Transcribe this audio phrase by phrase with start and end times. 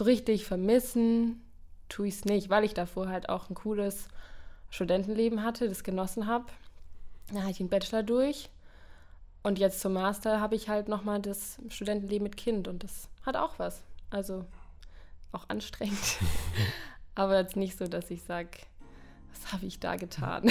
[0.00, 1.42] so richtig vermissen
[1.90, 4.08] tue ich es nicht, weil ich davor halt auch ein cooles
[4.70, 6.46] Studentenleben hatte, das genossen habe.
[7.28, 8.48] Dann hatte ich den Bachelor durch
[9.42, 13.36] und jetzt zum Master habe ich halt nochmal das Studentenleben mit Kind und das hat
[13.36, 13.82] auch was.
[14.08, 14.46] Also
[15.32, 16.16] auch anstrengend.
[17.14, 18.52] Aber jetzt nicht so, dass ich sage,
[19.30, 20.44] was habe ich da getan?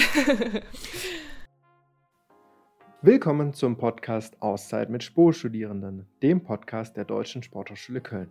[3.02, 8.30] Willkommen zum Podcast Auszeit mit Sportstudierenden, dem Podcast der Deutschen Sporthochschule Köln.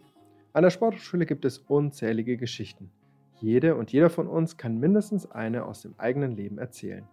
[0.52, 2.90] An der Sporthochschule gibt es unzählige Geschichten.
[3.40, 7.08] Jede und jeder von uns kann mindestens eine aus dem eigenen Leben erzählen.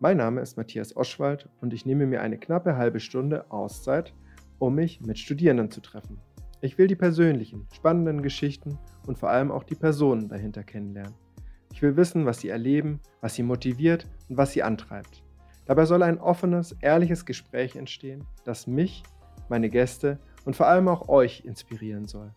[0.00, 4.14] Mein Name ist Matthias Oschwald und ich nehme mir eine knappe halbe Stunde Auszeit,
[4.58, 6.18] um mich mit Studierenden zu treffen.
[6.62, 11.14] Ich will die persönlichen, spannenden Geschichten und vor allem auch die Personen dahinter kennenlernen.
[11.72, 15.22] Ich will wissen, was sie erleben, was sie motiviert und was sie antreibt.
[15.66, 19.02] Dabei soll ein offenes, ehrliches Gespräch entstehen, das mich,
[19.50, 22.32] meine Gäste und vor allem auch euch inspirieren soll.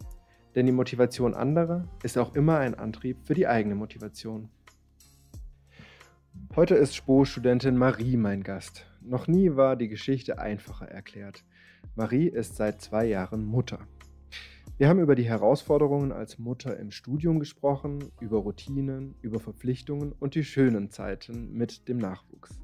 [0.56, 4.50] Denn die Motivation anderer ist auch immer ein Antrieb für die eigene Motivation.
[6.56, 8.86] Heute ist Spo-Studentin Marie mein Gast.
[9.02, 11.46] Noch nie war die Geschichte einfacher erklärt.
[11.96, 13.80] Marie ist seit zwei Jahren Mutter.
[14.78, 20.36] Wir haben über die Herausforderungen als Mutter im Studium gesprochen, über Routinen, über Verpflichtungen und
[20.36, 22.60] die schönen Zeiten mit dem Nachwuchs.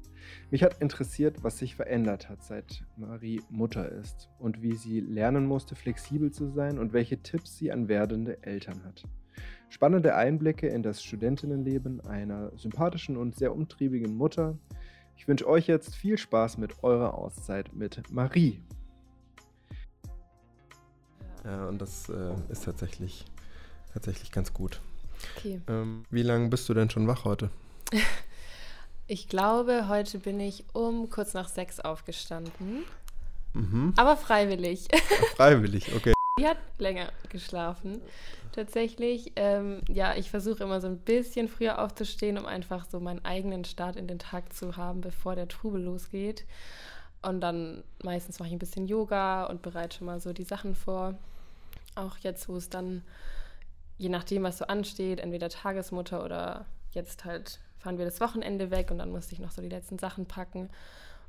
[0.50, 5.46] Mich hat interessiert, was sich verändert hat, seit Marie Mutter ist und wie sie lernen
[5.46, 9.04] musste, flexibel zu sein und welche Tipps sie an werdende Eltern hat.
[9.68, 14.58] Spannende Einblicke in das Studentinnenleben einer sympathischen und sehr umtriebigen Mutter.
[15.16, 18.62] Ich wünsche euch jetzt viel Spaß mit eurer Auszeit mit Marie.
[21.44, 23.24] Ja, und das äh, ist tatsächlich,
[23.92, 24.80] tatsächlich ganz gut.
[25.36, 25.60] Okay.
[25.68, 27.50] Ähm, wie lange bist du denn schon wach heute?
[29.08, 32.84] ich glaube, heute bin ich um kurz nach sechs aufgestanden.
[33.54, 33.94] Mhm.
[33.96, 34.86] Aber freiwillig.
[35.36, 36.12] freiwillig, okay.
[36.38, 38.00] Die hat länger geschlafen
[38.52, 39.32] tatsächlich.
[39.36, 43.64] Ähm, ja, ich versuche immer so ein bisschen früher aufzustehen, um einfach so meinen eigenen
[43.64, 46.44] Start in den Tag zu haben, bevor der Trubel losgeht.
[47.22, 50.74] Und dann meistens mache ich ein bisschen Yoga und bereite schon mal so die Sachen
[50.74, 51.14] vor.
[51.94, 53.02] Auch jetzt, wo es dann,
[53.96, 58.90] je nachdem, was so ansteht, entweder Tagesmutter oder jetzt halt fahren wir das Wochenende weg
[58.90, 60.68] und dann musste ich noch so die letzten Sachen packen,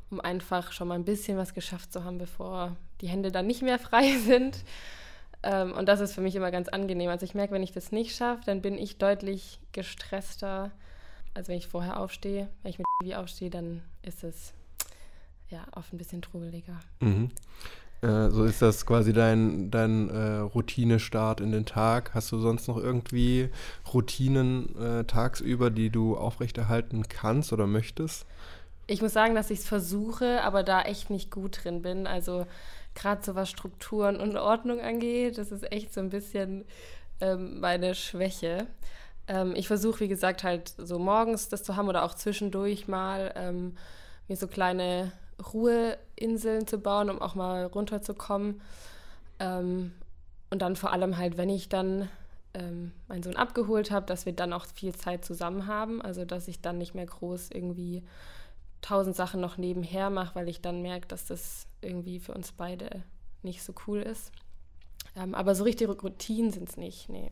[0.10, 3.62] um einfach schon mal ein bisschen was geschafft zu haben, bevor die Hände dann nicht
[3.62, 4.66] mehr frei sind.
[5.42, 7.10] Ähm, und das ist für mich immer ganz angenehm.
[7.10, 10.72] Also ich merke, wenn ich das nicht schaffe, dann bin ich deutlich gestresster,
[11.34, 12.50] als wenn ich vorher aufstehe.
[12.62, 14.54] Wenn ich mit wie aufstehe, dann ist es
[15.48, 16.78] ja oft ein bisschen trubeliger.
[17.00, 17.32] Mhm.
[18.02, 22.12] Äh, so ist das quasi dein, dein äh, Routinestart in den Tag.
[22.14, 23.50] Hast du sonst noch irgendwie
[23.94, 28.26] Routinen äh, tagsüber, die du aufrechterhalten kannst oder möchtest?
[28.88, 32.08] Ich muss sagen, dass ich es versuche, aber da echt nicht gut drin bin.
[32.08, 32.48] Also
[32.96, 36.66] gerade so was Strukturen und Ordnung angeht, das ist echt so ein bisschen
[37.22, 38.68] ähm, meine Schwäche.
[39.28, 43.34] Ähm, ich versuche, wie gesagt, halt so morgens das zu haben oder auch zwischendurch mal
[43.36, 43.76] ähm,
[44.28, 45.12] mir so kleine
[45.54, 48.62] Ruheinseln zu bauen, um auch mal runterzukommen.
[49.40, 49.94] Ähm,
[50.50, 52.10] und dann vor allem halt, wenn ich dann
[52.54, 56.02] ähm, meinen Sohn abgeholt habe, dass wir dann auch viel Zeit zusammen haben.
[56.02, 58.04] Also dass ich dann nicht mehr groß irgendwie
[58.82, 63.04] tausend Sachen noch nebenher mache, weil ich dann merke, dass das irgendwie für uns beide
[63.44, 64.32] nicht so cool ist.
[65.16, 67.32] Ähm, aber so richtige Routinen sind es nicht, nee.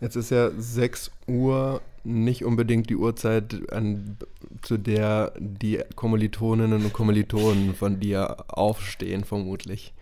[0.00, 4.16] Jetzt ist ja 6 Uhr nicht unbedingt die Uhrzeit, an,
[4.62, 9.92] zu der die Kommilitoninnen und Kommilitonen von dir aufstehen, vermutlich.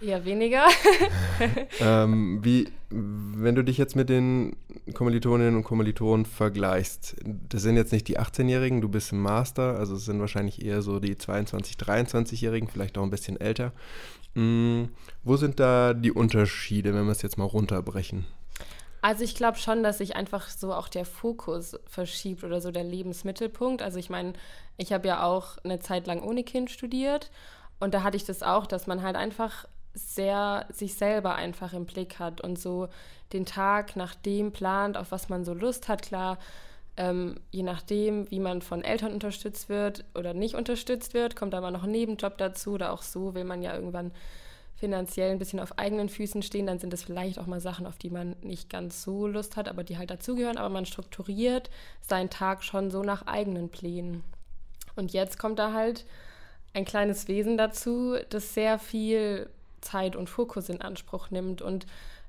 [0.00, 0.66] Ja, weniger.
[1.80, 4.56] ähm, wie, wenn du dich jetzt mit den
[4.92, 7.16] Kommilitoninnen und Kommilitonen vergleichst,
[7.48, 10.82] das sind jetzt nicht die 18-Jährigen, du bist im Master, also es sind wahrscheinlich eher
[10.82, 13.72] so die 22-, 23-Jährigen, vielleicht auch ein bisschen älter.
[14.34, 14.90] Mhm.
[15.24, 18.26] Wo sind da die Unterschiede, wenn wir es jetzt mal runterbrechen?
[19.06, 22.82] Also ich glaube schon, dass sich einfach so auch der Fokus verschiebt oder so der
[22.82, 23.80] Lebensmittelpunkt.
[23.80, 24.32] Also ich meine,
[24.78, 27.30] ich habe ja auch eine Zeit lang ohne Kind studiert
[27.78, 31.86] und da hatte ich das auch, dass man halt einfach sehr sich selber einfach im
[31.86, 32.88] Blick hat und so
[33.32, 36.02] den Tag nach dem plant, auf was man so Lust hat.
[36.02, 36.36] Klar,
[36.96, 41.60] ähm, je nachdem, wie man von Eltern unterstützt wird oder nicht unterstützt wird, kommt da
[41.60, 44.10] mal noch ein Nebenjob dazu oder auch so will man ja irgendwann
[44.76, 47.96] finanziell ein bisschen auf eigenen Füßen stehen, dann sind es vielleicht auch mal Sachen, auf
[47.96, 50.58] die man nicht ganz so Lust hat, aber die halt dazugehören.
[50.58, 51.70] Aber man strukturiert
[52.02, 54.22] seinen Tag schon so nach eigenen Plänen.
[54.94, 56.04] Und jetzt kommt da halt
[56.74, 59.48] ein kleines Wesen dazu, das sehr viel
[59.80, 61.62] Zeit und Fokus in Anspruch nimmt.
[61.62, 61.86] Und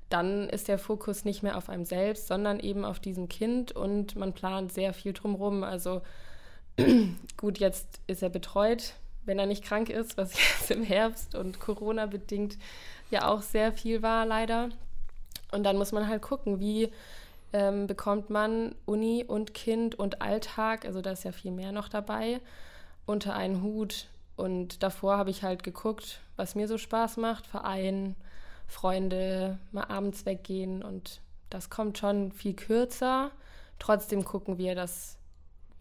[0.10, 4.16] dann ist der Fokus nicht mehr auf einem selbst, sondern eben auf diesem Kind und
[4.16, 5.64] man plant sehr viel drumherum.
[5.64, 6.02] Also
[7.38, 8.94] gut, jetzt ist er betreut,
[9.28, 12.58] wenn er nicht krank ist, was jetzt im Herbst und Corona bedingt
[13.12, 14.70] ja auch sehr viel war, leider.
[15.52, 16.92] Und dann muss man halt gucken, wie
[17.54, 21.88] ähm, bekommt man Uni und Kind und Alltag, also da ist ja viel mehr noch
[21.88, 22.42] dabei,
[23.06, 24.08] unter einen Hut.
[24.36, 28.16] Und davor habe ich halt geguckt, was mir so Spaß macht, Verein,
[28.68, 33.32] Freunde, mal abends weggehen und das kommt schon viel kürzer.
[33.80, 35.18] Trotzdem gucken wir, dass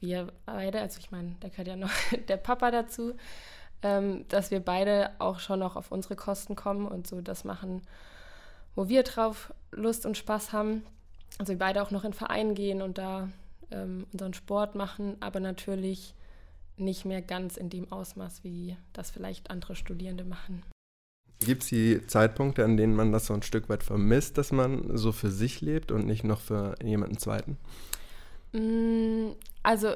[0.01, 1.91] wir beide, also ich meine, da gehört ja noch
[2.29, 3.15] der Papa dazu,
[3.83, 7.83] ähm, dass wir beide auch schon noch auf unsere Kosten kommen und so das machen,
[8.75, 10.83] wo wir drauf Lust und Spaß haben.
[11.39, 13.29] Also wir beide auch noch in Verein gehen und da
[13.71, 16.15] ähm, unseren Sport machen, aber natürlich
[16.77, 20.63] nicht mehr ganz in dem Ausmaß, wie das vielleicht andere Studierende machen.
[21.41, 24.97] Gibt es die Zeitpunkte, an denen man das so ein Stück weit vermisst, dass man
[24.97, 27.59] so für sich lebt und nicht noch für jemanden zweiten?
[28.53, 29.33] Mm,
[29.63, 29.95] also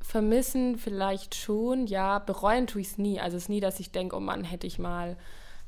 [0.00, 3.20] vermissen vielleicht schon, ja, bereuen tue ich es nie.
[3.20, 5.16] Also es ist nie, dass ich denke, oh Mann, hätte ich mal,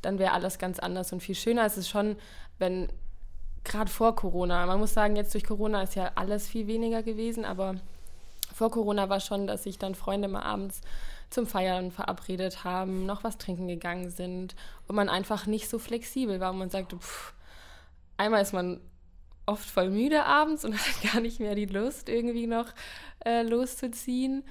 [0.03, 1.67] dann wäre alles ganz anders und viel schöner.
[1.67, 2.17] Es ist schon,
[2.59, 2.89] wenn
[3.65, 7.45] gerade vor Corona, man muss sagen, jetzt durch Corona ist ja alles viel weniger gewesen,
[7.45, 7.75] aber
[8.55, 10.81] vor Corona war schon, dass sich dann Freunde mal abends
[11.29, 14.57] zum Feiern verabredet haben, noch was trinken gegangen sind
[14.89, 17.35] und man einfach nicht so flexibel war und man sagte, pff,
[18.17, 18.81] einmal ist man
[19.51, 22.67] oft voll müde abends und hat gar nicht mehr die Lust, irgendwie noch
[23.25, 24.45] äh, loszuziehen.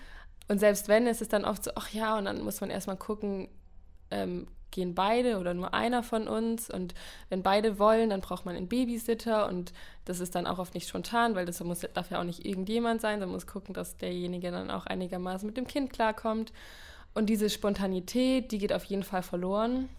[0.47, 2.97] Und selbst wenn, ist es dann oft so, ach ja, und dann muss man erstmal
[2.97, 3.49] gucken,
[4.11, 6.69] ähm, gehen beide oder nur einer von uns.
[6.69, 6.93] Und
[7.29, 9.47] wenn beide wollen, dann braucht man einen Babysitter.
[9.47, 9.73] Und
[10.05, 13.01] das ist dann auch oft nicht spontan, weil das muss, darf ja auch nicht irgendjemand
[13.01, 13.19] sein.
[13.19, 16.51] Man muss gucken, dass derjenige dann auch einigermaßen mit dem Kind klarkommt.
[17.13, 19.89] Und diese Spontanität, die geht auf jeden Fall verloren.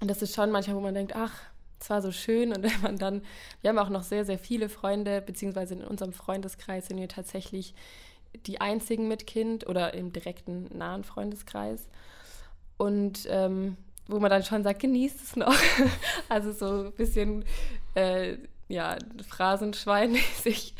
[0.00, 1.32] Und das ist schon manchmal, wo man denkt, ach,
[1.80, 2.52] es war so schön.
[2.52, 3.22] Und wenn man dann,
[3.60, 7.74] wir haben auch noch sehr, sehr viele Freunde, beziehungsweise in unserem Freundeskreis sind wir tatsächlich
[8.46, 11.88] die einzigen mit Kind oder im direkten nahen Freundeskreis.
[12.76, 13.76] Und ähm,
[14.06, 15.54] wo man dann schon sagt, genießt es noch.
[16.28, 17.44] also so ein bisschen,
[17.94, 18.36] äh,
[18.68, 18.96] ja,
[19.28, 20.74] Phrasenschweinmäßig,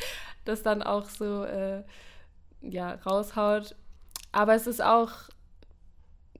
[0.45, 1.83] das dann auch so, äh,
[2.61, 3.75] ja, raushaut.
[4.31, 5.11] Aber es ist auch,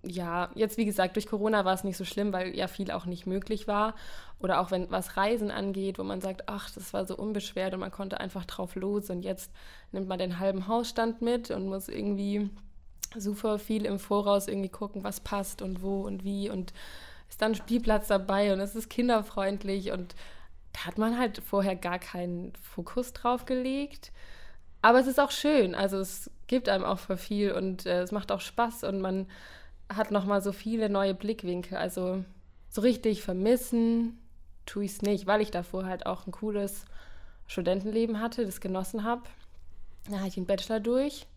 [0.04, 3.06] ja, jetzt wie gesagt, durch Corona war es nicht so schlimm, weil ja viel auch
[3.06, 3.96] nicht möglich war.
[4.40, 7.82] Oder auch wenn was Reisen angeht, wo man sagt, ach, das war so unbeschwert und
[7.82, 9.52] man konnte einfach drauf los und jetzt
[9.92, 12.50] nimmt man den halben Hausstand mit und muss irgendwie
[13.18, 16.74] super viel im Voraus irgendwie gucken, was passt und wo und wie und
[17.30, 20.16] ist dann Spielplatz dabei und es ist kinderfreundlich und
[20.74, 24.12] da hat man halt vorher gar keinen Fokus drauf gelegt.
[24.82, 28.14] Aber es ist auch schön, also es gibt einem auch voll viel und äh, es
[28.14, 29.28] macht auch Spaß und man
[29.90, 31.78] hat nochmal so viele neue Blickwinkel.
[31.78, 32.24] Also
[32.70, 34.18] so richtig vermissen
[34.66, 36.86] tue ich es nicht, weil ich davor halt auch ein cooles
[37.48, 39.24] Studentenleben hatte, das genossen habe.
[40.10, 41.28] Da hatte ich einen Bachelor durch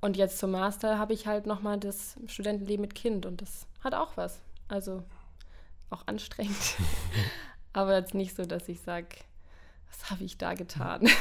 [0.00, 3.94] und jetzt zum Master habe ich halt nochmal das Studentenleben mit Kind und das hat
[3.94, 4.40] auch was.
[4.68, 5.02] Also
[5.90, 6.76] auch anstrengend.
[7.72, 9.08] Aber jetzt nicht so, dass ich sage,
[9.90, 11.08] was habe ich da getan?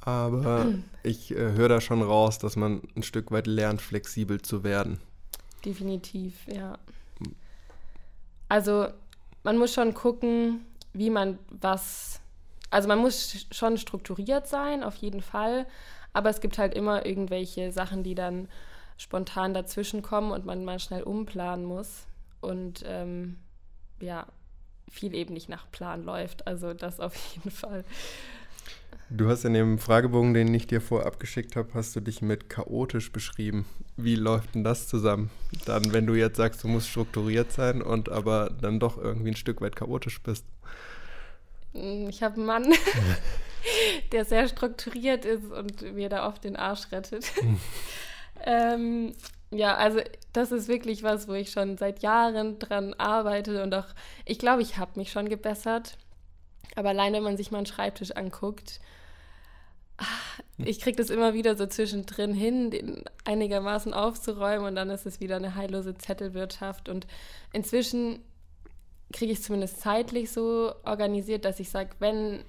[0.00, 0.66] Aber
[1.02, 4.98] ich äh, höre da schon raus, dass man ein Stück weit lernt, flexibel zu werden.
[5.64, 6.78] Definitiv, ja.
[8.48, 8.88] Also
[9.42, 12.20] man muss schon gucken, wie man was.
[12.70, 15.66] Also man muss schon strukturiert sein, auf jeden Fall.
[16.12, 18.48] Aber es gibt halt immer irgendwelche Sachen, die dann
[18.96, 22.06] spontan dazwischen kommen und man mal schnell umplanen muss.
[22.40, 23.38] Und ähm,
[24.00, 24.26] ja,
[24.90, 26.46] viel eben nicht nach Plan läuft.
[26.46, 27.84] Also das auf jeden Fall.
[29.12, 32.48] Du hast in dem Fragebogen, den ich dir vorab geschickt habe, hast du dich mit
[32.48, 33.66] chaotisch beschrieben.
[33.96, 35.30] Wie läuft denn das zusammen?
[35.66, 39.36] Dann, wenn du jetzt sagst, du musst strukturiert sein und aber dann doch irgendwie ein
[39.36, 40.46] Stück weit chaotisch bist.
[41.72, 42.72] Ich habe einen Mann,
[44.12, 47.32] der sehr strukturiert ist und mir da oft den Arsch rettet.
[48.44, 49.12] ähm,
[49.50, 49.98] ja, also
[50.32, 53.86] das ist wirklich was, wo ich schon seit Jahren dran arbeite und auch,
[54.24, 55.98] ich glaube, ich habe mich schon gebessert.
[56.76, 58.78] Aber allein, wenn man sich mal einen Schreibtisch anguckt,
[60.58, 65.20] ich kriege das immer wieder so zwischendrin hin, den einigermaßen aufzuräumen und dann ist es
[65.20, 66.88] wieder eine heillose Zettelwirtschaft.
[66.88, 67.06] Und
[67.52, 68.20] inzwischen
[69.12, 72.44] kriege ich es zumindest zeitlich so organisiert, dass ich sage, wenn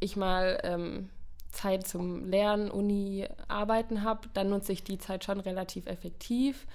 [0.00, 1.10] ich mal ähm,
[1.50, 6.66] Zeit zum Lernen, Uni, Arbeiten habe, dann nutze ich die Zeit schon relativ effektiv.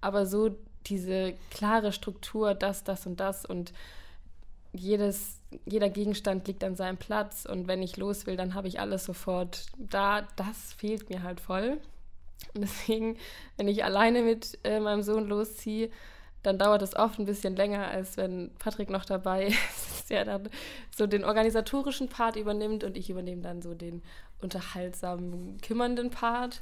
[0.00, 0.50] Aber so
[0.86, 3.72] diese klare Struktur, das, das und das und
[4.74, 8.80] jedes, jeder Gegenstand liegt an seinem Platz und wenn ich los will, dann habe ich
[8.80, 10.26] alles sofort da.
[10.36, 11.78] Das fehlt mir halt voll.
[12.54, 13.16] Und deswegen,
[13.56, 15.90] wenn ich alleine mit äh, meinem Sohn losziehe,
[16.42, 19.46] dann dauert es oft ein bisschen länger, als wenn Patrick noch dabei
[19.96, 20.50] ist, der dann
[20.94, 24.02] so den organisatorischen Part übernimmt und ich übernehme dann so den
[24.42, 26.60] unterhaltsamen, kümmernden Part.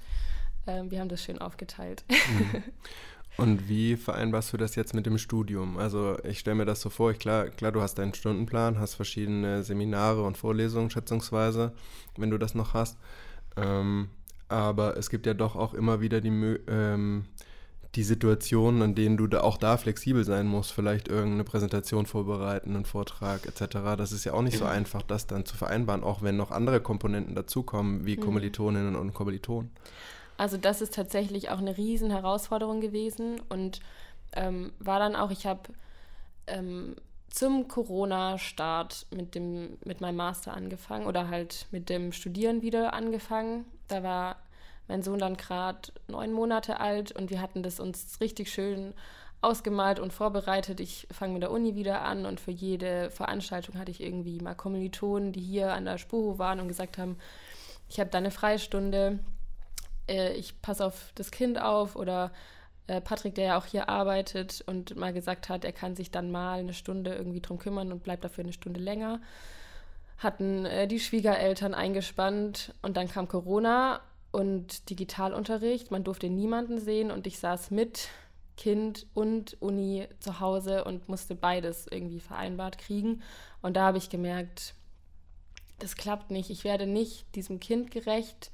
[0.66, 2.04] Ähm, wir haben das schön aufgeteilt.
[2.08, 2.62] Mhm.
[3.38, 5.78] Und wie vereinbarst du das jetzt mit dem Studium?
[5.78, 8.94] Also ich stelle mir das so vor, ich, klar, klar, du hast deinen Stundenplan, hast
[8.94, 11.72] verschiedene Seminare und Vorlesungen schätzungsweise,
[12.16, 12.98] wenn du das noch hast.
[13.56, 14.08] Ähm,
[14.48, 17.24] aber es gibt ja doch auch immer wieder die, ähm,
[17.94, 22.74] die Situationen, an denen du da auch da flexibel sein musst, vielleicht irgendeine Präsentation vorbereiten,
[22.74, 23.96] einen Vortrag etc.
[23.96, 26.80] Das ist ja auch nicht so einfach, das dann zu vereinbaren, auch wenn noch andere
[26.80, 28.16] Komponenten dazukommen, wie.
[28.16, 29.70] Kommilitoninnen und Kommilitonen.
[30.42, 33.78] Also das ist tatsächlich auch eine riesen Herausforderung gewesen und
[34.32, 35.72] ähm, war dann auch, ich habe
[36.48, 36.96] ähm,
[37.30, 43.66] zum Corona-Start mit, mit meinem Master angefangen oder halt mit dem Studieren wieder angefangen.
[43.86, 44.34] Da war
[44.88, 48.94] mein Sohn dann gerade neun Monate alt und wir hatten das uns richtig schön
[49.42, 50.80] ausgemalt und vorbereitet.
[50.80, 54.56] Ich fange mit der Uni wieder an und für jede Veranstaltung hatte ich irgendwie mal
[54.56, 57.16] Kommilitonen, die hier an der Spurhof waren und gesagt haben,
[57.88, 59.20] ich habe da eine Freistunde,
[60.08, 62.32] äh, ich passe auf das Kind auf oder
[62.86, 66.30] äh, Patrick, der ja auch hier arbeitet und mal gesagt hat, er kann sich dann
[66.30, 69.20] mal eine Stunde irgendwie drum kümmern und bleibt dafür eine Stunde länger.
[70.18, 75.90] Hatten äh, die Schwiegereltern eingespannt und dann kam Corona und Digitalunterricht.
[75.90, 78.08] Man durfte niemanden sehen und ich saß mit
[78.56, 83.22] Kind und Uni zu Hause und musste beides irgendwie vereinbart kriegen.
[83.62, 84.74] Und da habe ich gemerkt,
[85.78, 86.50] das klappt nicht.
[86.50, 88.50] Ich werde nicht diesem Kind gerecht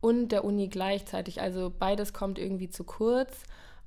[0.00, 1.40] und der Uni gleichzeitig.
[1.40, 3.44] Also beides kommt irgendwie zu kurz.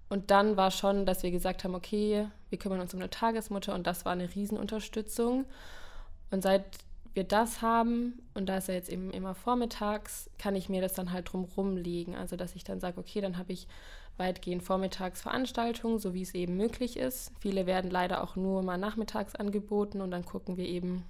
[0.10, 3.74] Und dann war schon, dass wir gesagt haben, okay, wir kümmern uns um eine Tagesmutter
[3.74, 5.46] und das war eine Riesenunterstützung.
[6.30, 6.66] Und seit
[7.14, 10.94] wir das haben, und da ist er jetzt eben immer vormittags, kann ich mir das
[10.94, 12.16] dann halt drumrum legen.
[12.16, 13.68] Also dass ich dann sage, okay, dann habe ich
[14.18, 17.32] weitgehend Vormittagsveranstaltungen, so wie es eben möglich ist.
[17.40, 21.04] Viele werden leider auch nur mal nachmittags angeboten und dann gucken wir eben,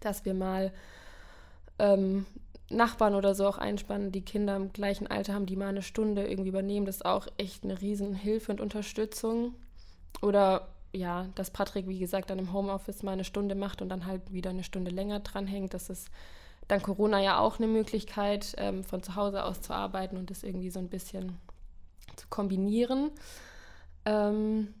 [0.00, 0.72] dass wir mal
[1.78, 2.26] ähm,
[2.68, 6.26] Nachbarn oder so auch einspannen, die Kinder im gleichen Alter haben, die mal eine Stunde
[6.26, 6.86] irgendwie übernehmen.
[6.86, 9.54] Das ist auch echt eine Riesenhilfe und Unterstützung.
[10.20, 14.06] Oder ja, dass Patrick, wie gesagt, dann im Homeoffice mal eine Stunde macht und dann
[14.06, 15.74] halt wieder eine Stunde länger dranhängt.
[15.74, 16.10] Das ist
[16.68, 20.42] dann Corona ja auch eine Möglichkeit, ähm, von zu Hause aus zu arbeiten und das
[20.42, 21.38] irgendwie so ein bisschen
[22.16, 23.10] zu kombinieren.
[24.04, 24.74] Ähm,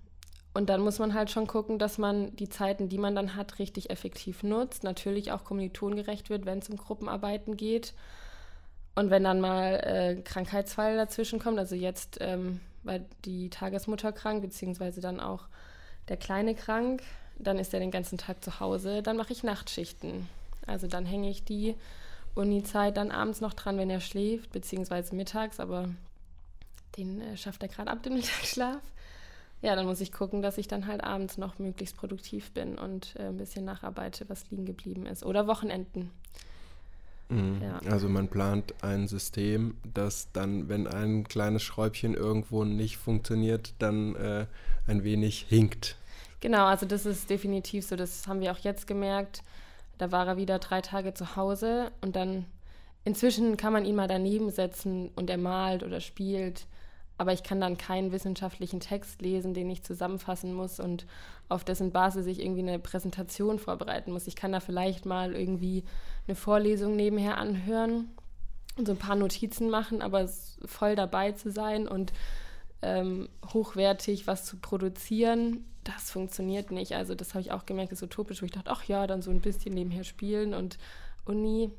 [0.56, 3.58] und dann muss man halt schon gucken, dass man die Zeiten, die man dann hat,
[3.58, 4.84] richtig effektiv nutzt.
[4.84, 7.92] Natürlich auch kommilitongerecht wird, wenn es um Gruppenarbeiten geht.
[8.94, 14.40] Und wenn dann mal äh, Krankheitsfall dazwischen kommt, also jetzt ähm, war die Tagesmutter krank,
[14.40, 15.44] beziehungsweise dann auch
[16.08, 17.02] der Kleine krank,
[17.38, 20.26] dann ist er den ganzen Tag zu Hause, dann mache ich Nachtschichten.
[20.66, 21.74] Also dann hänge ich die
[22.34, 25.90] Uni-Zeit dann abends noch dran, wenn er schläft, beziehungsweise mittags, aber
[26.96, 28.80] den äh, schafft er gerade ab dem Mittagsschlaf
[29.62, 33.14] ja, dann muss ich gucken, dass ich dann halt abends noch möglichst produktiv bin und
[33.18, 35.24] äh, ein bisschen nacharbeite, was liegen geblieben ist.
[35.24, 36.10] Oder Wochenenden.
[37.28, 37.60] Mhm.
[37.62, 37.80] Ja.
[37.90, 44.14] Also man plant ein System, das dann, wenn ein kleines Schräubchen irgendwo nicht funktioniert, dann
[44.16, 44.46] äh,
[44.86, 45.96] ein wenig hinkt.
[46.40, 47.96] Genau, also das ist definitiv so.
[47.96, 49.42] Das haben wir auch jetzt gemerkt.
[49.98, 52.44] Da war er wieder drei Tage zu Hause und dann
[53.04, 56.66] inzwischen kann man ihn mal daneben setzen und er malt oder spielt
[57.18, 61.06] aber ich kann dann keinen wissenschaftlichen Text lesen, den ich zusammenfassen muss und
[61.48, 64.26] auf dessen Basis ich irgendwie eine Präsentation vorbereiten muss.
[64.26, 65.84] Ich kann da vielleicht mal irgendwie
[66.26, 68.10] eine Vorlesung nebenher anhören
[68.76, 70.28] und so ein paar Notizen machen, aber
[70.66, 72.12] voll dabei zu sein und
[72.82, 76.94] ähm, hochwertig was zu produzieren, das funktioniert nicht.
[76.94, 79.30] Also das habe ich auch gemerkt, ist utopisch, wo ich dachte, ach ja, dann so
[79.30, 80.78] ein bisschen nebenher spielen und
[81.24, 81.70] Uni,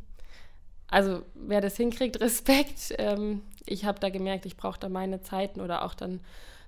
[0.88, 2.96] also wer das hinkriegt, Respekt.
[2.98, 6.20] Ähm, ich habe da gemerkt, ich brauche da meine Zeiten oder auch dann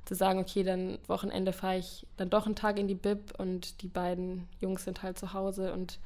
[0.06, 3.82] zu sagen, okay, dann Wochenende fahre ich dann doch einen Tag in die Bib und
[3.82, 6.00] die beiden Jungs sind halt zu Hause und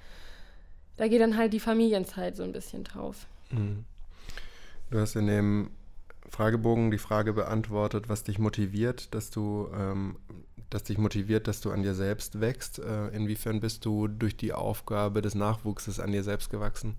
[0.98, 3.28] da geht dann halt die Familienzeit so ein bisschen drauf.
[3.52, 3.86] Mhm.
[4.92, 5.72] Du hast in dem
[6.30, 10.18] Fragebogen die Frage beantwortet, was dich motiviert, dass du, ähm,
[10.70, 12.80] dass dich motiviert, dass du an dir selbst wächst.
[12.80, 16.96] Äh, inwiefern bist du durch die Aufgabe des Nachwuchses an dir selbst gewachsen?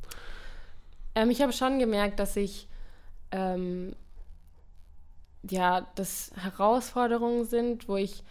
[1.15, 2.69] Ähm, ich habe schon gemerkt, dass ich
[3.35, 3.97] ähm,
[5.51, 8.23] ja, das Herausforderungen sind, wo ich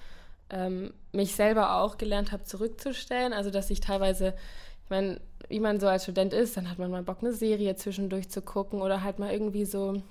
[0.50, 3.34] ähm, mich selber auch gelernt habe, zurückzustellen.
[3.34, 4.34] Also, dass ich teilweise,
[4.86, 5.20] ich meine,
[5.50, 8.42] wie man so als Student ist, dann hat man mal Bock, eine Serie zwischendurch zu
[8.42, 10.02] gucken oder halt mal irgendwie so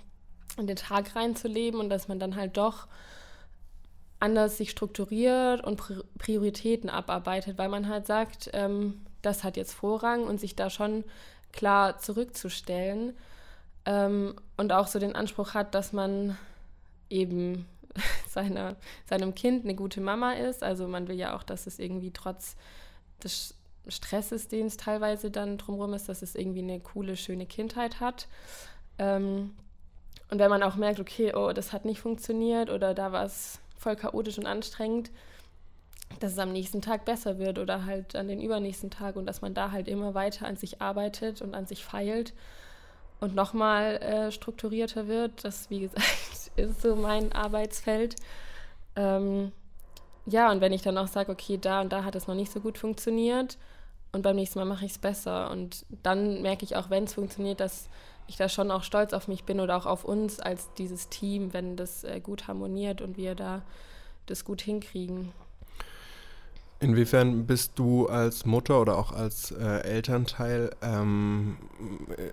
[0.59, 2.87] in den Tag reinzuleben und dass man dann halt doch
[4.21, 5.81] anders sich strukturiert und
[6.19, 11.05] Prioritäten abarbeitet, weil man halt sagt, ähm, das hat jetzt Vorrang und sich da schon
[11.53, 13.15] klar zurückzustellen
[13.87, 16.39] ähm, und auch so den Anspruch hat, dass man
[17.11, 17.67] eben
[18.29, 20.63] seiner, seinem Kind eine gute Mama ist.
[20.63, 22.57] Also man will ja auch, dass es irgendwie trotz
[23.23, 23.55] des
[23.89, 28.29] Stresses, den es teilweise dann drumherum ist, dass es irgendwie eine coole, schöne Kindheit hat.
[28.99, 29.55] Ähm,
[30.31, 33.59] Und wenn man auch merkt, okay, oh, das hat nicht funktioniert oder da war es
[33.77, 35.11] voll chaotisch und anstrengend,
[36.21, 39.43] dass es am nächsten Tag besser wird oder halt an den übernächsten Tag und dass
[39.43, 42.33] man da halt immer weiter an sich arbeitet und an sich feilt
[43.23, 45.45] und nochmal äh, strukturierter wird.
[45.45, 46.05] Das, wie gesagt,
[46.57, 48.17] ist so mein Arbeitsfeld.
[48.97, 49.53] Ähm,
[50.27, 52.53] ja, und wenn ich dann auch sage, okay, da und da hat es noch nicht
[52.53, 53.59] so gut funktioniert
[54.11, 55.51] und beim nächsten Mal mache ich es besser.
[55.51, 57.89] Und dann merke ich auch, wenn es funktioniert, dass
[58.27, 61.53] ich da schon auch stolz auf mich bin oder auch auf uns als dieses Team,
[61.53, 63.63] wenn das äh, gut harmoniert und wir da
[64.27, 65.33] das gut hinkriegen.
[66.81, 71.57] Inwiefern bist du als Mutter oder auch als äh, Elternteil, ähm,
[72.17, 72.33] äh,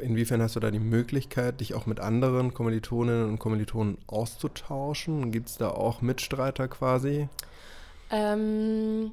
[0.00, 5.32] inwiefern hast du da die Möglichkeit, dich auch mit anderen Kommilitoninnen und Kommilitonen auszutauschen?
[5.32, 7.28] Gibt es da auch Mitstreiter quasi?
[8.10, 9.12] Ähm,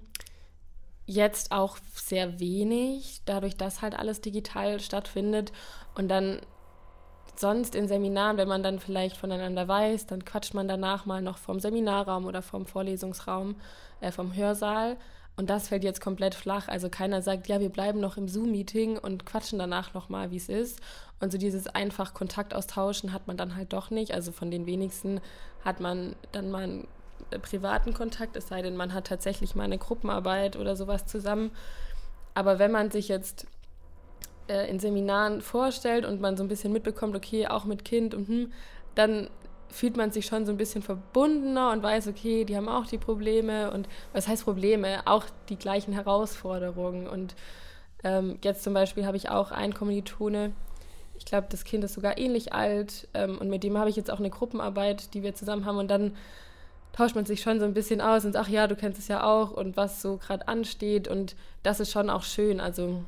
[1.06, 5.52] jetzt auch sehr wenig, dadurch, dass halt alles digital stattfindet.
[5.96, 6.42] Und dann
[7.36, 11.38] sonst in Seminaren, wenn man dann vielleicht voneinander weiß, dann quatscht man danach mal noch
[11.38, 13.56] vom Seminarraum oder vom Vorlesungsraum,
[14.00, 14.98] äh, vom Hörsaal.
[15.42, 16.68] Und das fällt jetzt komplett flach.
[16.68, 20.50] Also keiner sagt, ja, wir bleiben noch im Zoom-Meeting und quatschen danach nochmal, wie es
[20.50, 20.80] ist.
[21.20, 24.14] Und so dieses einfach Kontakt austauschen hat man dann halt doch nicht.
[24.14, 25.20] Also von den wenigsten
[25.66, 26.88] hat man dann mal einen
[27.42, 31.50] privaten Kontakt, es sei denn, man hat tatsächlich mal eine Gruppenarbeit oder sowas zusammen.
[32.36, 33.48] Aber wenn man sich jetzt
[34.48, 38.28] äh, in Seminaren vorstellt und man so ein bisschen mitbekommt, okay, auch mit Kind und
[38.28, 38.54] hm,
[38.94, 39.28] dann
[39.72, 42.98] fühlt man sich schon so ein bisschen verbundener und weiß, okay, die haben auch die
[42.98, 45.02] Probleme und was heißt Probleme?
[45.06, 47.08] Auch die gleichen Herausforderungen.
[47.08, 47.36] Und
[48.04, 50.54] ähm, jetzt zum Beispiel habe ich auch einen Kommilitone,
[51.18, 54.10] ich glaube, das Kind ist sogar ähnlich alt ähm, und mit dem habe ich jetzt
[54.10, 56.16] auch eine Gruppenarbeit, die wir zusammen haben und dann
[56.94, 59.24] tauscht man sich schon so ein bisschen aus und ach ja, du kennst es ja
[59.24, 62.60] auch und was so gerade ansteht und das ist schon auch schön.
[62.60, 63.04] Also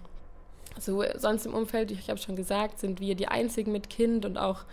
[0.79, 4.38] so sonst im Umfeld, ich habe schon gesagt, sind wir die einzigen mit Kind und
[4.38, 4.63] auch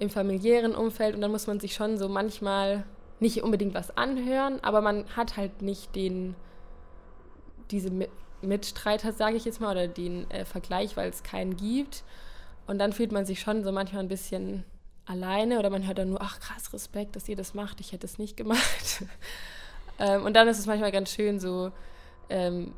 [0.00, 2.84] im familiären Umfeld und dann muss man sich schon so manchmal
[3.20, 6.34] nicht unbedingt was anhören, aber man hat halt nicht den
[7.70, 7.90] diese
[8.42, 12.02] Mitstreiter, sage ich jetzt mal, oder den äh, Vergleich, weil es keinen gibt.
[12.66, 14.64] Und dann fühlt man sich schon so manchmal ein bisschen
[15.06, 18.06] alleine oder man hört dann nur, ach krass, Respekt, dass ihr das macht, ich hätte
[18.06, 19.04] es nicht gemacht.
[19.98, 21.72] ähm, und dann ist es manchmal ganz schön, so
[22.28, 22.72] ähm,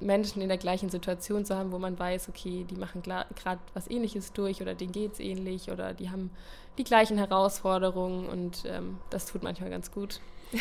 [0.00, 3.90] Menschen in der gleichen Situation zu haben, wo man weiß, okay, die machen gerade was
[3.90, 6.30] Ähnliches durch oder denen geht es ähnlich oder die haben
[6.78, 10.20] die gleichen Herausforderungen und ähm, das tut manchmal ganz gut.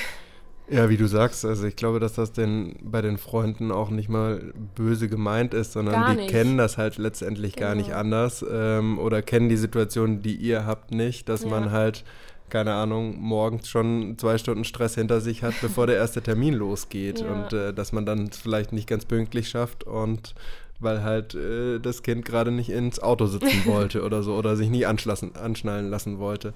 [0.70, 4.10] Ja, wie du sagst, also ich glaube, dass das denn bei den Freunden auch nicht
[4.10, 6.30] mal böse gemeint ist, sondern gar die nicht.
[6.30, 7.68] kennen das halt letztendlich genau.
[7.68, 8.00] gar nicht genau.
[8.00, 11.50] anders ähm, oder kennen die Situation, die ihr habt, nicht, dass ja.
[11.50, 12.04] man halt,
[12.50, 17.20] keine Ahnung, morgens schon zwei Stunden Stress hinter sich hat, bevor der erste Termin losgeht
[17.22, 17.28] ja.
[17.28, 20.36] und äh, dass man dann vielleicht nicht ganz pünktlich schafft und
[20.80, 24.70] weil halt äh, das Kind gerade nicht ins Auto sitzen wollte oder so oder sich
[24.70, 26.54] nie anschnallen lassen wollte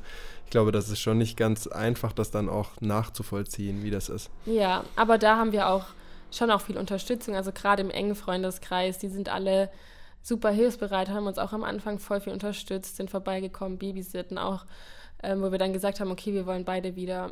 [0.51, 4.30] ich glaube, das ist schon nicht ganz einfach, das dann auch nachzuvollziehen, wie das ist.
[4.45, 5.86] Ja, aber da haben wir auch
[6.30, 7.38] schon auch viel Unterstützung.
[7.38, 9.69] Also gerade im engen Freundeskreis, die sind alle
[10.21, 14.65] super hilfsbereit, haben uns auch am Anfang voll viel unterstützt, sind vorbeigekommen, Babysitten auch,
[15.23, 17.31] ähm, wo wir dann gesagt haben, okay, wir wollen beide wieder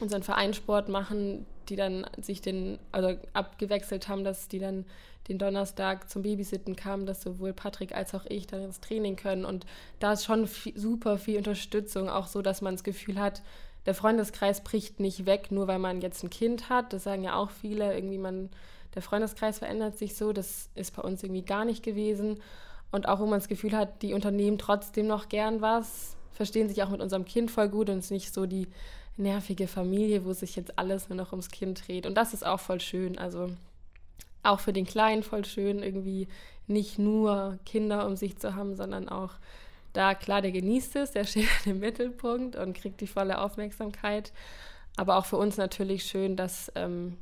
[0.00, 4.84] unseren Vereinssport machen, die dann sich den, also abgewechselt haben, dass die dann
[5.28, 9.44] den Donnerstag zum Babysitten kamen, dass sowohl Patrick als auch ich dann ins Training können.
[9.44, 9.66] Und
[10.00, 13.42] da ist schon viel, super viel Unterstützung, auch so, dass man das Gefühl hat,
[13.86, 16.92] der Freundeskreis bricht nicht weg, nur weil man jetzt ein Kind hat.
[16.92, 18.50] Das sagen ja auch viele, irgendwie man,
[18.94, 20.32] der Freundeskreis verändert sich so.
[20.32, 22.40] Das ist bei uns irgendwie gar nicht gewesen.
[22.90, 26.82] Und auch wo man das Gefühl hat, die unternehmen trotzdem noch gern was, verstehen sich
[26.82, 28.68] auch mit unserem Kind voll gut und es ist nicht so die
[29.16, 32.06] nervige Familie, wo sich jetzt alles nur noch ums Kind dreht.
[32.06, 33.18] Und das ist auch voll schön.
[33.18, 33.50] Also
[34.42, 36.28] auch für den Kleinen voll schön, irgendwie
[36.66, 39.34] nicht nur Kinder um sich zu haben, sondern auch
[39.92, 44.32] da, klar, der genießt es, der steht im Mittelpunkt und kriegt die volle Aufmerksamkeit.
[44.96, 47.16] Aber auch für uns natürlich schön, dass ähm,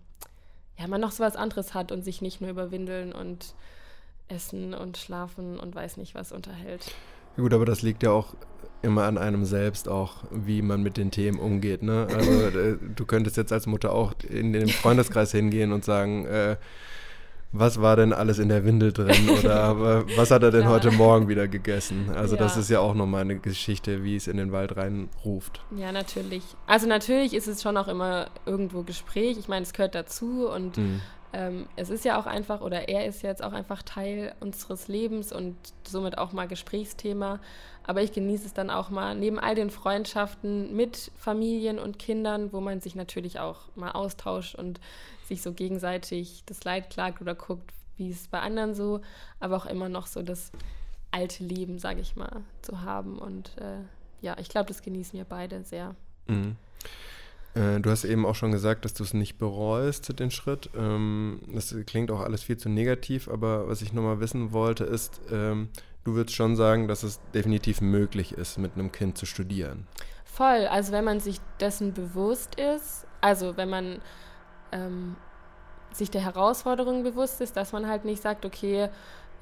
[0.79, 3.55] ja, man noch so was anderes hat und sich nicht nur über Windeln und
[4.29, 6.93] Essen und Schlafen und weiß nicht was unterhält.
[7.37, 8.35] Gut, aber das liegt ja auch
[8.83, 11.83] immer an einem selbst auch, wie man mit den Themen umgeht.
[11.83, 12.07] Ne?
[12.15, 16.57] Also äh, du könntest jetzt als Mutter auch in den Freundeskreis hingehen und sagen, äh,
[17.51, 21.29] was war denn alles in der Windel drin oder was hat er denn heute Morgen
[21.29, 22.11] wieder gegessen?
[22.15, 22.43] Also ja.
[22.43, 25.63] das ist ja auch nochmal eine Geschichte, wie es in den Wald reinruft.
[25.75, 26.45] Ja, natürlich.
[26.67, 29.39] Also natürlich ist es schon auch immer irgendwo Gespräch.
[29.39, 31.01] Ich meine, es gehört dazu und mhm.
[31.33, 35.33] ähm, es ist ja auch einfach, oder er ist jetzt auch einfach Teil unseres Lebens
[35.33, 37.41] und somit auch mal Gesprächsthema.
[37.89, 42.53] Aber ich genieße es dann auch mal neben all den Freundschaften mit Familien und Kindern,
[42.53, 44.79] wo man sich natürlich auch mal austauscht und
[45.25, 49.01] sich so gegenseitig das Leid klagt oder guckt, wie es bei anderen so,
[49.41, 50.53] aber auch immer noch so das
[51.13, 53.19] alte Leben, sage ich mal, zu haben.
[53.19, 53.79] Und äh,
[54.21, 55.95] ja, ich glaube, das genießen wir beide sehr.
[56.27, 56.57] Mhm.
[57.55, 60.69] Äh, du hast eben auch schon gesagt, dass du es nicht bereust, den Schritt.
[60.77, 65.23] Ähm, das klingt auch alles viel zu negativ, aber was ich nochmal wissen wollte, ist,
[65.33, 65.71] ähm,
[66.09, 69.87] du würdest schon sagen, dass es definitiv möglich ist, mit einem Kind zu studieren.
[70.25, 74.01] Voll, also wenn man sich dessen bewusst ist, also wenn man
[74.73, 75.17] ähm,
[75.93, 78.89] sich der Herausforderung bewusst ist, dass man halt nicht sagt, okay,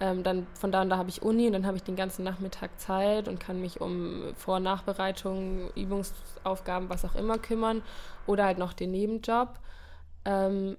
[0.01, 2.25] ähm, dann von da und da habe ich Uni und dann habe ich den ganzen
[2.25, 7.83] Nachmittag Zeit und kann mich um Vor- und Nachbereitung, Übungsaufgaben, was auch immer kümmern
[8.27, 9.59] oder halt noch den Nebenjob.
[10.25, 10.77] Ähm,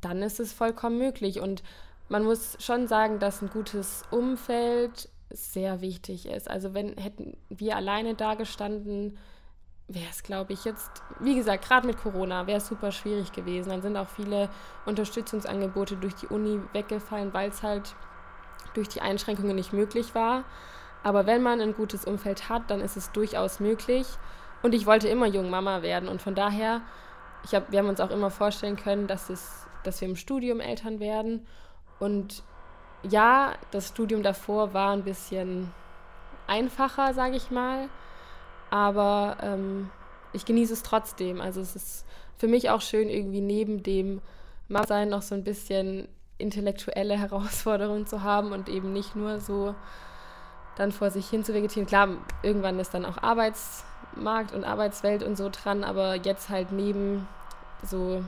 [0.00, 1.40] dann ist es vollkommen möglich.
[1.40, 1.62] Und
[2.08, 6.48] man muss schon sagen, dass ein gutes Umfeld sehr wichtig ist.
[6.48, 9.18] Also wenn hätten wir alleine da gestanden,
[9.88, 10.90] wäre es, glaube ich, jetzt,
[11.20, 13.70] wie gesagt, gerade mit Corona wäre es super schwierig gewesen.
[13.70, 14.48] Dann sind auch viele
[14.86, 17.94] Unterstützungsangebote durch die Uni weggefallen, weil es halt
[18.74, 20.44] durch die Einschränkungen nicht möglich war.
[21.02, 24.06] Aber wenn man ein gutes Umfeld hat, dann ist es durchaus möglich.
[24.62, 26.08] Und ich wollte immer Jungmama werden.
[26.08, 26.80] Und von daher,
[27.44, 30.60] ich hab, wir haben uns auch immer vorstellen können, dass, es, dass wir im Studium
[30.60, 31.46] Eltern werden.
[32.04, 32.42] Und
[33.02, 35.72] ja, das Studium davor war ein bisschen
[36.46, 37.88] einfacher, sage ich mal.
[38.70, 39.90] Aber ähm,
[40.34, 41.40] ich genieße es trotzdem.
[41.40, 42.04] Also es ist
[42.36, 44.20] für mich auch schön, irgendwie neben dem
[44.68, 49.74] Mama-Sein noch so ein bisschen intellektuelle Herausforderungen zu haben und eben nicht nur so
[50.76, 51.86] dann vor sich hin zu vegetieren.
[51.86, 52.08] Klar,
[52.42, 57.26] irgendwann ist dann auch Arbeitsmarkt und Arbeitswelt und so dran, aber jetzt halt neben
[57.82, 58.22] so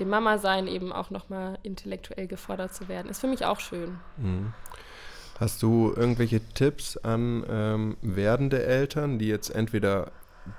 [0.00, 3.98] dem Mama-Sein eben auch nochmal intellektuell gefordert zu werden, ist für mich auch schön.
[4.16, 4.52] Mhm.
[5.38, 10.12] Hast du irgendwelche Tipps an ähm, werdende Eltern, die jetzt entweder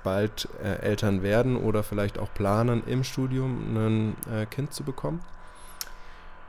[0.04, 5.22] bald äh, Eltern werden oder vielleicht auch planen, im Studium ein äh, Kind zu bekommen?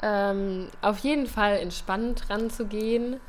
[0.01, 3.19] Ähm, auf jeden Fall entspannt ranzugehen,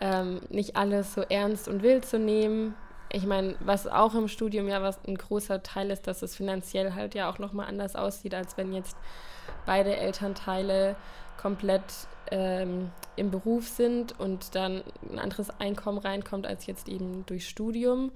[0.00, 2.74] ähm, nicht alles so ernst und wild zu nehmen.
[3.10, 6.94] Ich meine, was auch im Studium ja was ein großer Teil ist, dass es finanziell
[6.94, 8.96] halt ja auch nochmal anders aussieht, als wenn jetzt
[9.64, 10.94] beide Elternteile
[11.40, 11.82] komplett
[12.30, 18.12] ähm, im Beruf sind und dann ein anderes Einkommen reinkommt als jetzt eben durch Studium.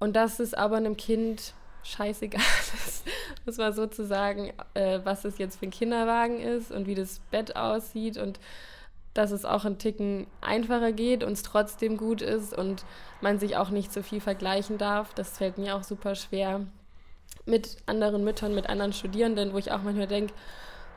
[0.00, 2.40] Und das ist aber einem Kind scheißegal
[2.86, 3.04] ist,
[3.44, 7.56] muss man sozusagen, äh, was es jetzt für ein Kinderwagen ist und wie das Bett
[7.56, 8.40] aussieht und
[9.14, 12.84] dass es auch ein Ticken einfacher geht und es trotzdem gut ist und
[13.20, 15.14] man sich auch nicht so viel vergleichen darf.
[15.14, 16.60] Das fällt mir auch super schwer
[17.46, 20.34] mit anderen Müttern, mit anderen Studierenden, wo ich auch manchmal denke,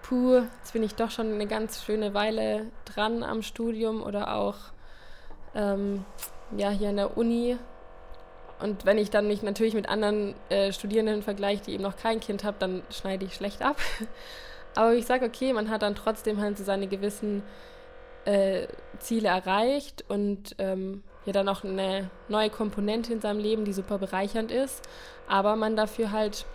[0.01, 4.56] puh, jetzt bin ich doch schon eine ganz schöne Weile dran am Studium oder auch
[5.56, 6.06] ähm,
[6.56, 7.58] ja, hier an der Uni
[8.60, 12.19] und wenn ich dann mich natürlich mit anderen äh, Studierenden vergleiche, die eben noch kein
[12.19, 13.77] Kind haben, dann schneide ich schlecht ab.
[14.75, 17.43] Aber ich sage, okay, man hat dann trotzdem halt so seine gewissen
[18.27, 18.67] äh,
[18.99, 23.97] Ziele erreicht und ähm, ja dann auch eine neue Komponente in seinem Leben, die super
[23.97, 24.87] bereichernd ist.
[25.27, 26.45] Aber man dafür halt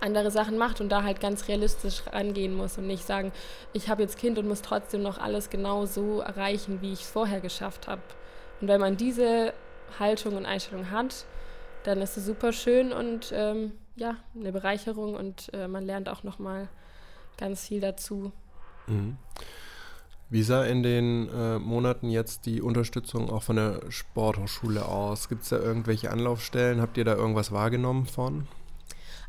[0.00, 3.32] andere Sachen macht und da halt ganz realistisch rangehen muss und nicht sagen,
[3.72, 7.10] ich habe jetzt Kind und muss trotzdem noch alles genau so erreichen, wie ich es
[7.10, 8.02] vorher geschafft habe.
[8.60, 9.52] Und wenn man diese
[9.98, 11.26] Haltung und Einstellung hat,
[11.82, 16.22] dann ist es super schön und ähm, ja, eine Bereicherung und äh, man lernt auch
[16.22, 16.68] nochmal
[17.36, 18.32] ganz viel dazu.
[18.86, 19.18] Mhm.
[20.34, 25.28] Wie sah in den äh, Monaten jetzt die Unterstützung auch von der Sporthochschule aus?
[25.28, 26.80] Gibt es da irgendwelche Anlaufstellen?
[26.80, 28.48] Habt ihr da irgendwas wahrgenommen von?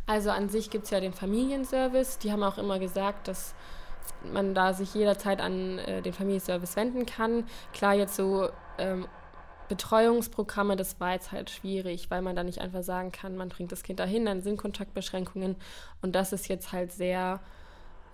[0.07, 2.17] Also an sich gibt es ja den Familienservice.
[2.17, 3.53] Die haben auch immer gesagt, dass
[4.33, 7.43] man da sich jederzeit an äh, den Familienservice wenden kann.
[7.71, 9.05] Klar, jetzt so ähm,
[9.69, 13.71] Betreuungsprogramme, das war jetzt halt schwierig, weil man da nicht einfach sagen kann, man bringt
[13.71, 15.55] das Kind dahin, dann sind Kontaktbeschränkungen
[16.01, 17.41] und das ist jetzt halt sehr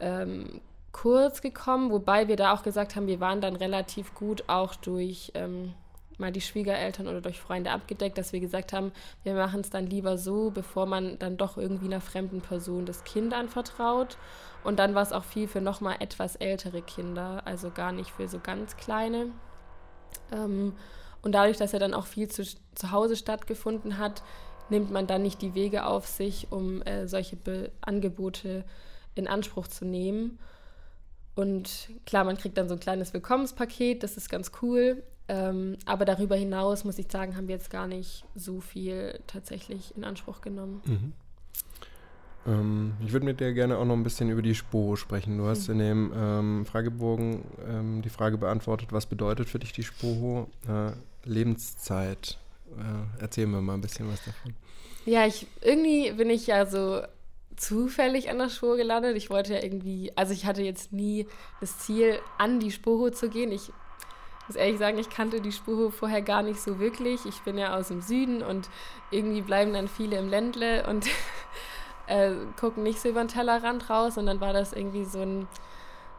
[0.01, 0.59] ähm,
[0.91, 5.31] kurz gekommen, wobei wir da auch gesagt haben, wir waren dann relativ gut auch durch
[5.35, 5.73] ähm,
[6.21, 9.87] mal die Schwiegereltern oder durch Freunde abgedeckt, dass wir gesagt haben, wir machen es dann
[9.87, 14.17] lieber so, bevor man dann doch irgendwie einer fremden Person das Kind anvertraut.
[14.63, 18.27] Und dann war es auch viel für nochmal etwas ältere Kinder, also gar nicht für
[18.27, 19.27] so ganz kleine.
[20.31, 20.73] Ähm,
[21.23, 24.23] und dadurch, dass er dann auch viel zu, zu Hause stattgefunden hat,
[24.69, 28.63] nimmt man dann nicht die Wege auf sich, um äh, solche Be Angebote
[29.15, 30.39] in Anspruch zu nehmen.
[31.41, 35.01] Und klar, man kriegt dann so ein kleines Willkommenspaket, das ist ganz cool.
[35.27, 39.97] Ähm, aber darüber hinaus, muss ich sagen, haben wir jetzt gar nicht so viel tatsächlich
[39.97, 40.81] in Anspruch genommen.
[40.85, 41.13] Mhm.
[42.45, 45.39] Ähm, ich würde mit dir gerne auch noch ein bisschen über die SPO sprechen.
[45.39, 49.81] Du hast in dem ähm, Fragebogen ähm, die Frage beantwortet, was bedeutet für dich die
[49.81, 50.47] SPO?
[50.67, 50.91] Äh,
[51.27, 52.37] Lebenszeit.
[52.77, 54.53] Äh, erzähl mir mal ein bisschen was davon.
[55.07, 57.01] Ja, ich, irgendwie bin ich ja so
[57.61, 59.15] zufällig an der Spur gelandet.
[59.15, 61.27] Ich wollte ja irgendwie, also ich hatte jetzt nie
[61.59, 63.51] das Ziel, an die Spur zu gehen.
[63.51, 63.71] Ich
[64.47, 67.23] muss ehrlich sagen, ich kannte die Spurhof vorher gar nicht so wirklich.
[67.25, 68.69] Ich bin ja aus dem Süden und
[69.11, 71.05] irgendwie bleiben dann viele im Ländle und
[72.07, 74.17] äh, gucken nicht so über den Tellerrand raus.
[74.17, 75.47] Und dann war das irgendwie so ein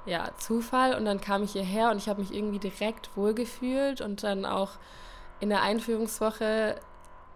[0.06, 0.94] ja, Zufall.
[0.94, 4.70] Und dann kam ich hierher und ich habe mich irgendwie direkt wohlgefühlt und dann auch
[5.40, 6.76] in der Einführungswoche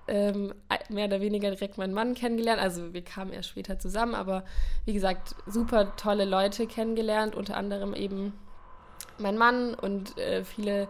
[0.09, 0.55] ähm,
[0.89, 2.61] mehr oder weniger direkt meinen Mann kennengelernt.
[2.61, 4.45] Also wir kamen erst später zusammen, aber
[4.85, 8.33] wie gesagt, super tolle Leute kennengelernt, unter anderem eben
[9.19, 10.89] mein Mann und äh, viele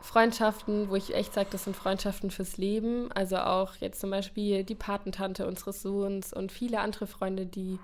[0.00, 3.10] Freundschaften, wo ich echt sage, das sind Freundschaften fürs Leben.
[3.12, 7.78] Also auch jetzt zum Beispiel die Patentante unseres Sohns und viele andere Freunde, die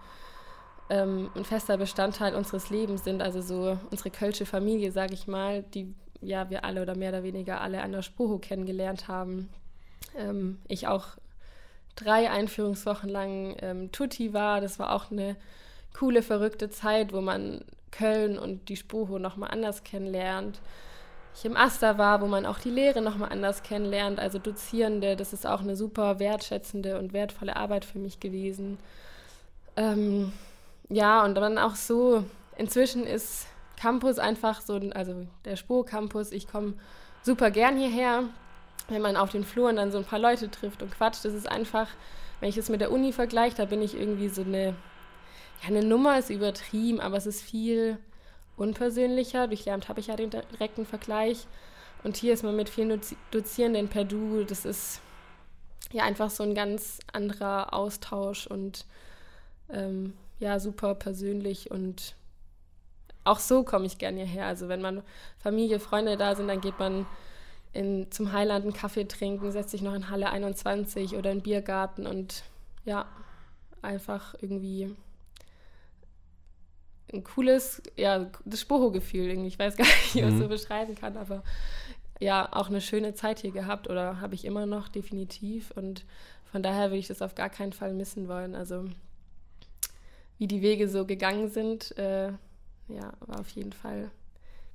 [0.90, 3.20] ähm, ein fester Bestandteil unseres Lebens sind.
[3.22, 7.22] Also so unsere kölsche Familie, sage ich mal, die ja wir alle oder mehr oder
[7.22, 9.48] weniger alle an der Spoho kennengelernt haben.
[10.16, 11.08] Ähm, ich auch
[11.96, 14.60] drei Einführungswochen lang ähm, Tutti war.
[14.60, 15.36] Das war auch eine
[15.96, 20.60] coole, verrückte Zeit, wo man Köln und die Spoho nochmal anders kennenlernt.
[21.36, 25.16] Ich im Aster war, wo man auch die Lehre nochmal anders kennenlernt, also Dozierende.
[25.16, 28.78] Das ist auch eine super wertschätzende und wertvolle Arbeit für mich gewesen.
[29.76, 30.32] Ähm,
[30.88, 32.24] ja, und dann auch so,
[32.56, 33.46] inzwischen ist
[33.76, 36.74] Campus einfach so, also der Spur-Campus, ich komme
[37.22, 38.24] super gern hierher,
[38.88, 41.24] wenn man auf den Fluren dann so ein paar Leute trifft und quatscht.
[41.24, 41.88] Das ist einfach,
[42.40, 44.74] wenn ich es mit der Uni vergleiche, da bin ich irgendwie so eine
[45.62, 47.98] ja, eine Nummer ist übertrieben, aber es ist viel
[48.56, 49.48] unpersönlicher.
[49.48, 51.46] Durch Lehramt habe ich ja den direkten Vergleich.
[52.02, 54.44] Und hier ist man mit vielen Dozierenden per Du.
[54.44, 55.00] Das ist
[55.92, 58.84] ja einfach so ein ganz anderer Austausch und
[59.70, 62.14] ähm, ja, super persönlich und
[63.22, 64.46] auch so komme ich gerne hierher.
[64.46, 65.02] Also wenn man
[65.38, 67.06] Familie, Freunde da sind, dann geht man
[67.74, 72.06] in, zum Highland einen Kaffee trinken, setzt sich noch in Halle 21 oder in Biergarten
[72.06, 72.44] und
[72.84, 73.06] ja,
[73.82, 74.94] einfach irgendwie
[77.12, 79.48] ein cooles, ja, das Spoho-Gefühl irgendwie.
[79.48, 80.50] Ich weiß gar nicht, wie man es so mhm.
[80.50, 81.42] beschreiben kann, aber
[82.20, 86.04] ja, auch eine schöne Zeit hier gehabt oder habe ich immer noch definitiv und
[86.50, 88.54] von daher würde ich das auf gar keinen Fall missen wollen.
[88.54, 88.84] Also
[90.38, 92.28] wie die Wege so gegangen sind, äh,
[92.88, 94.10] ja, war auf jeden Fall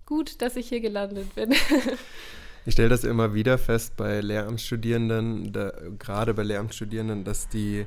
[0.06, 1.54] gut, dass ich hier gelandet bin.
[2.66, 7.86] ich stelle das immer wieder fest bei Lehramtsstudierenden, da, gerade bei Lehramtsstudierenden, dass die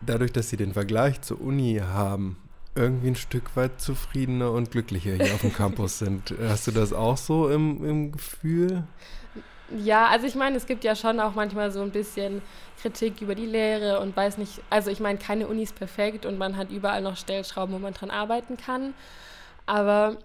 [0.00, 2.36] dadurch, dass sie den Vergleich zur Uni haben,
[2.74, 6.34] irgendwie ein Stück weit zufriedener und glücklicher hier auf dem Campus sind.
[6.48, 8.84] Hast du das auch so im, im Gefühl?
[9.76, 12.42] Ja, also ich meine, es gibt ja schon auch manchmal so ein bisschen
[12.80, 16.38] Kritik über die Lehre und weiß nicht, also ich meine, keine Uni ist perfekt und
[16.38, 18.94] man hat überall noch Stellschrauben, wo man dran arbeiten kann.
[19.66, 20.16] Aber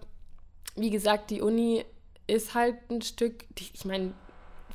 [0.75, 1.85] wie gesagt, die Uni
[2.27, 4.13] ist halt ein Stück, ich meine,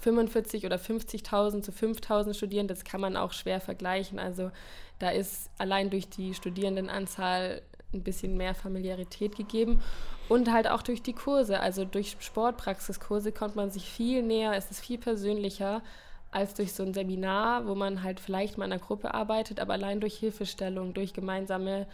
[0.00, 4.18] 45 oder 50.000 zu 5.000 Studierende, das kann man auch schwer vergleichen.
[4.18, 4.50] Also
[4.98, 9.82] da ist allein durch die Studierendenanzahl ein bisschen mehr Familiarität gegeben
[10.28, 11.60] und halt auch durch die Kurse.
[11.60, 15.82] Also durch Sportpraxiskurse kommt man sich viel näher, es ist viel persönlicher
[16.30, 19.72] als durch so ein Seminar, wo man halt vielleicht mal in einer Gruppe arbeitet, aber
[19.72, 21.88] allein durch Hilfestellung, durch gemeinsame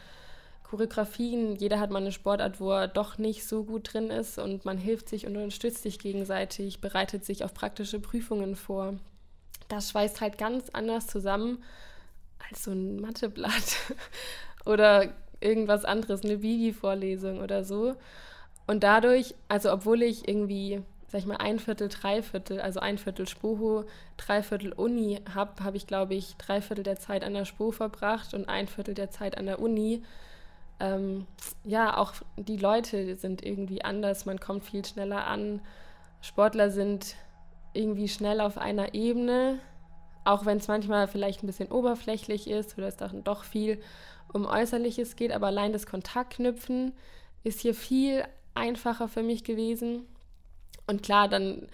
[0.69, 1.55] Choreografien.
[1.55, 4.79] Jeder hat mal eine Sportart, wo er doch nicht so gut drin ist und man
[4.79, 8.95] hilft sich und unterstützt sich gegenseitig, bereitet sich auf praktische Prüfungen vor.
[9.69, 11.63] Das schweißt halt ganz anders zusammen
[12.51, 13.77] als so ein Matheblatt
[14.67, 17.95] oder irgendwas anderes, eine Bibi-Vorlesung oder so.
[18.67, 22.99] Und dadurch, also obwohl ich irgendwie, sag ich mal, ein Viertel, drei Viertel, also ein
[22.99, 23.85] Viertel Spoho,
[24.17, 27.71] drei Viertel Uni habe, habe ich, glaube ich, drei Viertel der Zeit an der Spo
[27.71, 30.03] verbracht und ein Viertel der Zeit an der Uni.
[30.79, 31.27] Ähm,
[31.65, 35.61] ja, auch die Leute sind irgendwie anders, man kommt viel schneller an.
[36.21, 37.17] Sportler sind
[37.73, 39.59] irgendwie schnell auf einer Ebene
[40.27, 43.81] auch wenn es manchmal vielleicht ein bisschen oberflächlich ist oder es dann doch viel
[44.33, 46.93] um Äußerliches geht, aber allein das Kontaktknüpfen
[47.45, 50.05] ist hier viel einfacher für mich gewesen.
[50.89, 51.69] Und klar, dann,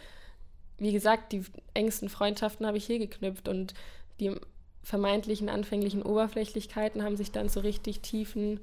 [0.76, 3.72] wie gesagt, die engsten Freundschaften habe ich hier geknüpft und
[4.20, 4.36] die
[4.82, 8.60] vermeintlichen anfänglichen Oberflächlichkeiten haben sich dann zu richtig tiefen,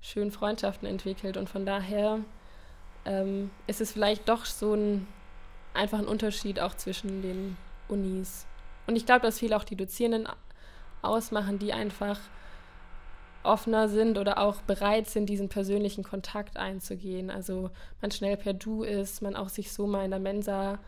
[0.00, 1.36] schönen Freundschaften entwickelt.
[1.36, 2.20] Und von daher
[3.04, 5.06] ähm, ist es vielleicht doch so ein
[5.74, 7.56] einfach ein Unterschied auch zwischen den
[7.88, 8.46] Unis.
[8.86, 10.28] Und ich glaube, dass viele auch die Dozierenden
[11.02, 12.18] ausmachen, die einfach
[13.42, 17.30] offener sind oder auch bereit sind, diesen persönlichen Kontakt einzugehen.
[17.30, 20.78] Also man schnell per Du ist, man auch sich so mal in der Mensa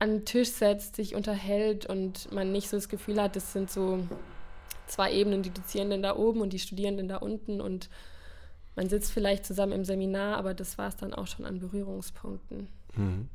[0.00, 3.70] an den Tisch setzt, sich unterhält und man nicht so das Gefühl hat, das sind
[3.70, 4.00] so
[4.90, 7.88] zwei Ebenen, die Dozierenden da oben und die Studierenden da unten und
[8.76, 12.68] man sitzt vielleicht zusammen im Seminar, aber das war es dann auch schon an Berührungspunkten.
[12.96, 13.28] Mhm.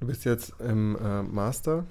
[0.00, 1.86] Du bist jetzt im äh, Master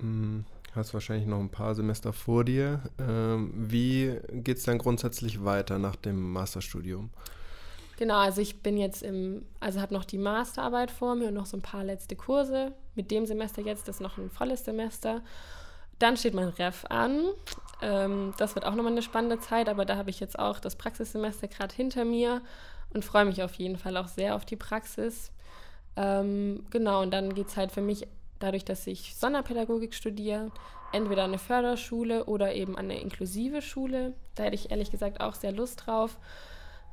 [0.00, 2.82] hm, hast wahrscheinlich noch ein paar Semester vor dir.
[2.98, 7.10] Ähm, wie geht es dann grundsätzlich weiter nach dem Masterstudium?
[7.98, 11.46] Genau, also ich bin jetzt im, also habe noch die Masterarbeit vor mir und noch
[11.46, 12.72] so ein paar letzte Kurse.
[12.94, 15.22] Mit dem Semester jetzt ist noch ein volles Semester.
[16.00, 17.26] Dann steht mein Ref an.
[17.82, 20.74] Ähm, das wird auch nochmal eine spannende Zeit, aber da habe ich jetzt auch das
[20.74, 22.42] Praxissemester gerade hinter mir
[22.92, 25.30] und freue mich auf jeden Fall auch sehr auf die Praxis.
[25.96, 28.08] Ähm, genau, und dann geht es halt für mich
[28.38, 30.50] dadurch, dass ich Sonderpädagogik studiere,
[30.92, 34.14] entweder an eine Förderschule oder eben an eine inklusive Schule.
[34.34, 36.18] Da hätte ich ehrlich gesagt auch sehr Lust drauf.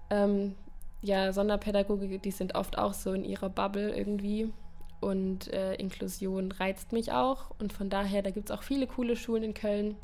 [0.09, 0.55] Ähm,
[1.01, 4.51] ja, Sonderpädagogik, die sind oft auch so in ihrer Bubble irgendwie.
[4.99, 7.51] Und äh, Inklusion reizt mich auch.
[7.59, 9.95] Und von daher, da gibt es auch viele coole Schulen in Köln.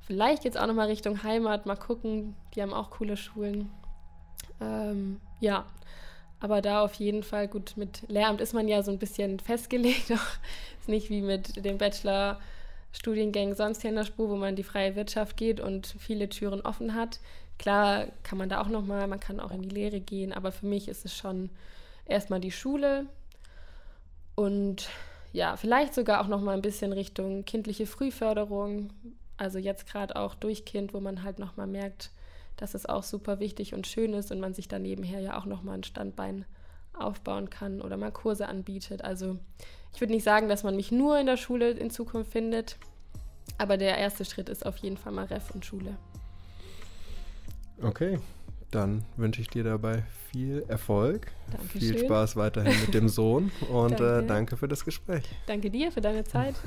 [0.00, 2.34] Vielleicht geht es auch nochmal Richtung Heimat, mal gucken.
[2.54, 3.70] Die haben auch coole Schulen.
[4.60, 5.64] Ähm, ja,
[6.40, 10.10] aber da auf jeden Fall, gut, mit Lehramt ist man ja so ein bisschen festgelegt.
[10.80, 14.96] ist nicht wie mit dem Bachelor-Studiengängen sonst hier in der Spur, wo man die freie
[14.96, 17.20] Wirtschaft geht und viele Türen offen hat.
[17.58, 20.66] Klar kann man da auch nochmal, man kann auch in die Lehre gehen, aber für
[20.66, 21.48] mich ist es schon
[22.06, 23.06] erstmal die Schule
[24.42, 24.88] und
[25.32, 28.90] ja, vielleicht sogar auch nochmal ein bisschen Richtung kindliche Frühförderung.
[29.36, 32.10] Also jetzt gerade auch durch Kind, wo man halt nochmal merkt,
[32.56, 35.46] dass es auch super wichtig und schön ist und man sich dann nebenher ja auch
[35.46, 36.44] nochmal ein Standbein
[36.92, 39.02] aufbauen kann oder mal Kurse anbietet.
[39.02, 39.38] Also
[39.94, 42.76] ich würde nicht sagen, dass man mich nur in der Schule in Zukunft findet,
[43.58, 45.96] aber der erste Schritt ist auf jeden Fall mal Ref und Schule.
[47.80, 48.18] Okay,
[48.74, 51.80] dann wünsche ich dir dabei viel Erfolg, Dankeschön.
[51.80, 54.18] viel Spaß weiterhin mit dem Sohn und danke.
[54.18, 55.24] Äh, danke für das Gespräch.
[55.46, 56.54] Danke dir für deine Zeit.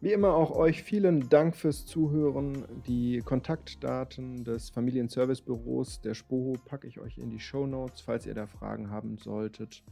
[0.00, 2.64] Wie immer auch euch vielen Dank fürs Zuhören.
[2.86, 8.34] Die Kontaktdaten des Familienservicebüros der SPOHO packe ich euch in die Show Notes, falls ihr
[8.34, 9.82] da Fragen haben solltet.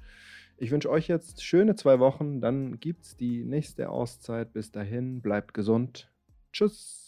[0.59, 4.53] Ich wünsche euch jetzt schöne zwei Wochen, dann gibt es die nächste Auszeit.
[4.53, 6.09] Bis dahin, bleibt gesund.
[6.53, 7.06] Tschüss.